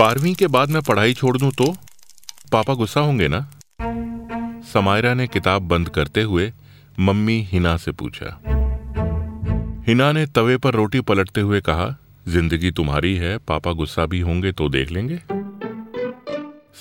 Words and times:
बारहवीं 0.00 0.34
के 0.34 0.46
बाद 0.46 0.70
मैं 0.70 0.82
पढ़ाई 0.82 1.14
छोड़ 1.14 1.38
दूँ 1.38 1.50
तो? 1.52 1.76
पापा 2.52 2.74
गुस्सा 2.74 3.00
होंगे 3.00 3.28
ना? 3.28 3.50
समायरा 4.72 5.14
ने 5.14 5.26
किताब 5.26 5.62
बंद 5.62 5.88
करते 5.88 6.22
हुए 6.22 6.52
मम्मी 7.00 7.48
हिना 7.52 7.76
से 7.76 7.92
पूछा। 7.92 8.40
हिना 9.86 10.12
ने 10.12 10.26
तवे 10.26 10.56
पर 10.56 10.74
रोटी 10.74 11.00
पलटते 11.00 11.40
हुए 11.40 11.60
कहा, 11.60 11.96
ज़िंदगी 12.28 12.70
तुम्हारी 12.70 13.14
है, 13.16 13.38
पापा 13.38 13.72
गुस्सा 13.72 14.06
भी 14.06 14.20
होंगे 14.20 14.52
तो 14.52 14.68
देख 14.68 14.90
लेंगे। 14.90 15.20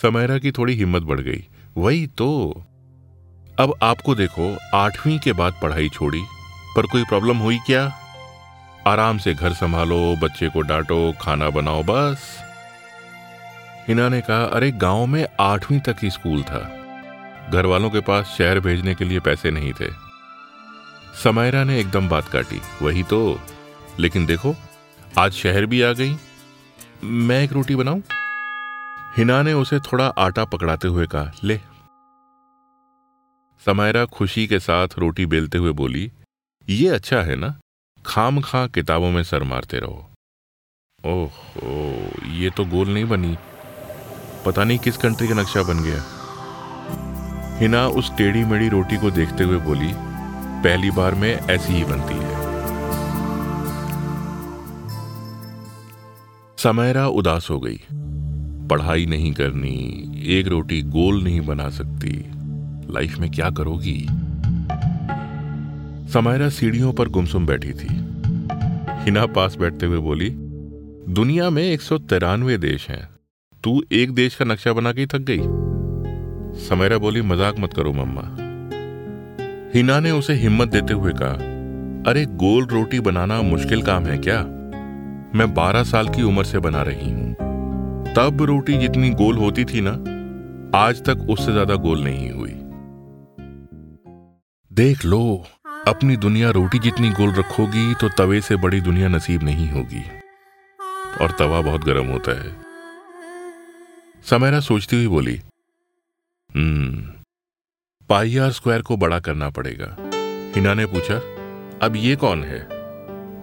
समायरा 0.02 0.38
की 0.38 0.52
थोड़ी 0.52 0.74
हिम्मत 0.74 1.02
बढ़ 1.02 1.20
गई। 1.20 1.46
वही 1.78 2.08
तो। 2.08 2.64
अब 3.60 3.76
आपको 3.84 4.16
देखो, 4.16 4.58
आठवीं 4.74 5.20
के 5.20 5.34
बाद 5.34 5.60
पढ़ाई 5.62 5.90
छोड़ी, 5.90 6.22
पर 6.76 6.86
कोई 6.86 7.04
प्रॉब्लम 7.04 7.38
हुई 7.38 7.58
क्या? 7.58 7.92
आराम 8.88 9.18
से 9.18 9.34
घर 9.34 9.54
संभालो, 9.54 10.16
बच्चे 10.16 10.50
को 10.50 10.62
डांटो, 10.62 11.14
खाना 11.22 11.50
बनाओ, 11.50 11.84
बस। 11.84 12.49
हिना 13.90 14.10
ने 14.10 14.22
कहा, 14.22 14.44
अरे, 14.44 14.72
गाँव 14.72 15.06
में 15.06 15.28
आठवीं 15.40 15.80
तक 15.80 15.96
ही 16.02 16.10
स्कूल 16.10 16.44
था। 16.44 16.60
घर 17.52 17.66
वालों 17.66 17.90
के 17.90 18.00
पास 18.00 18.36
शहर 18.38 18.60
भेजने 18.60 18.96
के 18.96 19.06
लिए 19.06 19.20
पैसे 19.20 19.52
नहीं 19.52 19.74
थे। 19.74 19.88
समायरा 21.24 21.64
ने 21.64 21.80
एकदम 21.80 22.10
बात 22.10 22.28
काटी, 22.28 22.62
वही 22.82 23.04
तो 23.04 23.40
लेकिन 24.00 24.26
देखो, 24.26 24.56
आज 25.18 25.32
शहर 25.32 25.66
भी 25.66 25.82
आ 25.82 25.94
गई। 25.94 26.18
मैं 27.04 27.44
एक 27.44 27.52
रोटी 27.52 27.76
बनाऊँ? 27.76 28.04
हिना 29.18 29.42
ने 29.42 29.54
उसे 29.54 29.80
थोड़ा 29.80 30.08
आटा 30.08 30.46
पकड़ाते 30.46 30.88
हुए 30.88 31.08
कहा, 31.08 31.32
ले। 31.44 31.58
समायरा 33.66 34.06
खुशी 34.06 34.48
के 34.48 34.60
साथ 34.60 34.88
रोटी 34.98 35.26
बेलते 35.26 35.58
हुए 35.58 35.72
बोली, 35.72 36.12
ये 36.70 36.90
अच्छा 36.90 37.22
है 37.22 37.36
ना, 37.36 37.60
खाम 38.06 38.42
खा 38.42 38.68
किताबों 38.68 39.12
में 39.12 39.24
सर 39.24 39.44
मारते 39.44 39.80
रहो। 39.80 40.10
ओह, 41.06 41.32
ये 42.28 42.50
तो 42.50 42.66
गोल 42.66 42.90
नहीं 42.90 43.06
बनी। 43.06 43.38
पता 44.50 44.64
नहीं 44.64 44.78
किस 44.80 44.98
कंट्री 44.98 45.28
का 45.28 45.34
नक्शा 45.34 45.64
बन 45.64 45.84
गया। 45.84 46.04
हिना 47.58 47.88
उस 47.88 48.12
टेढ़ी 48.18 48.44
मेढ़ी 48.44 48.70
रोटी 48.70 48.98
को 48.98 49.12
देखते 49.12 49.44
हुए 49.44 49.58
बोली, 49.58 49.92
पहली 50.64 50.92
बार 50.92 51.16
में 51.16 51.34
ऐसी 51.34 51.74
ही 51.74 51.84
बनती 51.84 52.14
है। 52.14 52.40
समयरा 56.58 57.08
उदास 57.08 57.48
हो 57.50 57.60
गई। 57.60 57.80
पढ़ाई 58.68 59.06
नहीं 59.06 59.34
करनी, 59.34 60.12
एक 60.38 60.48
रोटी 60.48 60.82
गोल 60.82 61.24
नहीं 61.24 61.42
बना 61.42 61.70
सकती। 61.70 62.26
लाइफ 62.94 63.18
में 63.18 63.32
क्या 63.32 63.50
करोगी? 63.50 64.08
समयरा 66.14 66.50
सीढ़ियों 66.50 66.94
पर 66.94 67.10
गुमसुम 67.10 67.46
बैठी 67.46 67.74
थी। 67.74 67.88
हिना 69.04 69.26
पास 69.26 69.56
बैठते 69.56 69.86
हुए 69.86 69.98
बोली, 69.98 70.30
दुनिया 71.14 71.50
में 71.50 71.64
एक 71.64 71.82
सौ 71.82 71.98
तिरानवे 71.98 72.58
देश 72.58 72.90
हैं। 72.90 73.19
तू 73.64 73.84
एक 73.92 74.12
देश 74.12 74.36
का 74.36 74.46
नक्शा 74.46 74.74
बना 74.74 74.92
के 74.92 75.06
थक 75.06 75.20
गई। 75.20 75.42
समयरा 76.68 76.98
बोली, 76.98 77.22
मज़ाक 77.22 77.60
मत 77.60 77.74
करो 77.74 77.94
मम्मा। 77.94 78.22
हिना 79.76 80.00
ने 80.00 80.12
उसे 80.12 80.34
हिम्मत 80.34 80.68
देते 80.68 80.94
हुए 80.94 81.12
कहा, 81.16 81.34
अरे, 82.12 82.26
गोल 82.26 82.66
रोटी 82.66 83.00
बनाना 83.00 83.42
मुश्किल 83.42 83.82
काम 83.82 84.04
है 84.04 84.18
क्या? 84.18 84.44
मैं 85.38 85.54
बारह 85.54 85.84
साल 85.84 86.10
की 86.10 86.24
उम्र 86.24 86.44
से 86.44 86.60
बना 86.60 86.82
रही 86.82 87.12
हूँ। 87.12 87.34
तब 88.16 88.38
रोटी 88.42 88.78
जितनी 88.78 89.10
गोल 89.10 89.38
होती 89.38 89.66
थी 89.66 89.82
ना, 89.82 89.92
आज 90.78 91.04
तक 91.06 91.28
उससे 91.30 91.52
ज़्यादा 91.52 91.76
गोल 91.76 92.04
नहीं 92.04 92.32
हुई। 92.32 92.56
देख 94.74 95.06
लो, 95.06 95.44
अपनी 95.88 96.18
दुनिया 96.18 96.50
रोटी 96.50 96.80
जितनी 96.80 97.10
गोल 97.10 97.32
रखोगी 97.32 97.94
तो 97.94 98.10
तवे 98.10 98.42
से 98.42 98.56
बड़ी 98.56 98.82
दुनिया 98.82 99.08
नसीब 99.08 99.44
नहीं 99.44 99.70
होगी। 99.70 100.04
और 101.22 101.32
तवा 101.32 101.62
बहुत 101.62 101.84
गर्म 101.84 102.06
होता 102.06 102.40
है। 102.40 102.69
समयरा 104.24 104.60
सोचती 104.60 104.96
हुई 104.96 105.08
बोली 105.08 105.42
हम्म 106.56 107.14
पाई 108.10 108.38
आर 108.38 108.52
स्क्वायर 108.52 108.82
को 108.82 108.98
बड़ा 108.98 109.20
करना 109.20 109.50
पड़ेगा। 109.50 109.96
हिना 110.56 110.74
ने 110.74 110.86
पूछा, 110.86 111.16
अब 111.82 111.94
ये 111.96 112.16
कौन 112.16 112.44
है? 112.44 112.68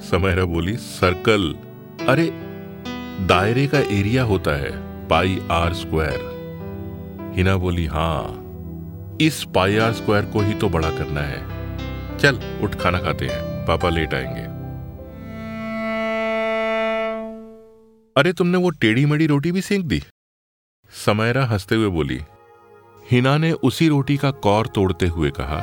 समयरा 0.00 0.44
बोली, 0.44 0.76
सर्कल। 0.76 1.54
अरे, 2.06 2.30
दायरे 3.26 3.66
का 3.66 3.78
एरिया 3.78 4.22
होता 4.22 4.50
है 4.50 4.70
पाई 5.08 5.42
आर 5.50 5.74
स्क्वायर। 5.74 6.36
हिना 7.36 7.56
बोली, 7.56 7.86
हाँ, 7.86 8.42
इस 9.20 9.44
पाई 9.54 9.76
आर 9.76 9.92
स्क्वायर 9.92 10.24
को 10.24 10.40
ही 10.40 10.54
तो 10.54 10.68
बड़ा 10.68 10.90
करना 10.90 11.20
है। 11.20 11.46
चल, 12.18 12.60
उठ, 12.62 12.74
खाना 12.74 12.98
खाते 12.98 13.26
हैं। 13.26 13.66
पापा 13.66 13.88
लेट 13.88 14.14
आएँगे। 14.14 14.56
अरे, 18.20 18.32
तुमने 18.32 18.58
वो 18.58 18.70
टेढ़ी 18.70 19.06
मेढ़ी 19.06 19.26
रोटी 19.26 19.52
भी 19.52 19.60
सेंक 19.60 19.84
दी? 19.84 20.02
समयरा 20.92 21.44
हँसते 21.44 21.74
हुए 21.74 21.88
बोली, 21.88 22.20
हिना 23.10 23.36
ने 23.38 23.50
उसी 23.52 23.88
रोटी 23.88 24.16
का 24.16 24.30
कौर 24.30 24.66
तोड़ते 24.66 25.06
हुए 25.06 25.30
कहा, 25.30 25.60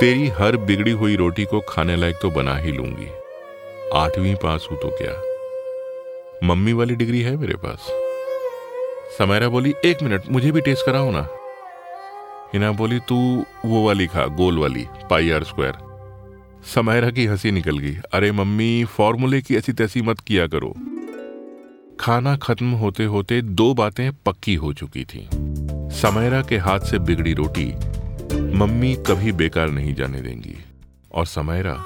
तेरी 0.00 0.28
हर 0.28 0.56
बिगड़ी 0.56 0.90
हुई 0.90 1.16
रोटी 1.16 1.44
को 1.44 1.60
खाने 1.60 1.96
लायक 1.96 2.18
तो 2.22 2.30
बना 2.30 2.56
ही 2.56 2.72
लूँगी। 2.72 3.08
आठवीं 3.94 4.34
पास 4.34 4.68
हूँ 4.70 4.78
तो 4.78 4.90
क्या? 4.92 5.14
मम्मी 6.48 6.72
वाली 6.72 6.94
डिग्री 6.94 7.20
है 7.20 7.36
मेरे 7.36 7.54
पास। 7.56 7.88
समयरा 9.18 9.48
बोली, 9.48 9.74
एक 9.84 10.02
मिनट, 10.02 10.28
मुझे 10.30 10.52
भी 10.52 10.60
टेस्ट 10.60 10.86
कराओ 10.86 11.10
ना। 11.10 11.26
हिना 12.52 12.70
बोली, 12.72 12.98
तू 12.98 13.44
वो 13.64 13.86
वाली 13.86 14.06
खा, 14.06 14.26
गोल 14.26 14.58
वाली 14.58 14.86
पाई 15.10 15.30
आर 15.30 15.44
स्क्वायर। 15.44 15.86
समयरा 16.74 17.10
की 17.10 17.26
हँसी 17.26 17.50
निकल 17.50 17.78
गई, 17.78 17.96
अरे 18.12 18.32
मम्मी, 18.32 18.84
फॉर्मूले 18.84 19.42
की 19.42 19.56
ऐसी 19.56 19.72
तैसी 19.72 20.02
मत 20.02 20.20
किया 20.20 20.46
करो। 20.46 20.74
खाना 22.00 22.36
खत्म 22.36 22.72
होते 22.72 23.04
होते 23.04 23.42
दो 23.42 23.74
बातें 23.74 24.12
पक्की 24.26 24.54
हो 24.54 24.72
चुकी 24.72 25.04
थी। 25.04 25.28
समयरा 25.96 26.42
के 26.42 26.58
हाथ 26.58 26.80
से 26.80 26.98
बिगड़ी 26.98 27.32
रोटी 27.34 27.66
मम्मी 28.56 28.94
कभी 29.06 29.32
बेकार 29.32 29.70
नहीं 29.70 29.94
जाने 29.94 30.20
देंगी। 30.20 30.56
और 31.12 31.26
समयरा 31.26 31.76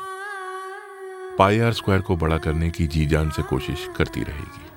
पाईआर 1.38 1.72
स्क्वायर 1.72 2.00
को 2.00 2.16
बड़ा 2.16 2.38
करने 2.38 2.70
की 2.70 2.86
जी 2.86 3.06
जान 3.06 3.30
से 3.30 3.42
कोशिश 3.42 3.88
करती 3.96 4.20
रहेगी। 4.20 4.71